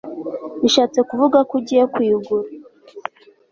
[0.61, 2.47] Bishatse kuvuga ko ugiye kuyigura